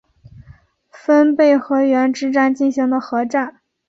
[0.89, 3.61] 分倍河原之战进行的合战。